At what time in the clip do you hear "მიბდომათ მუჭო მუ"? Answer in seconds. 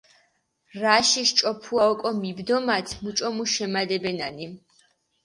2.21-3.43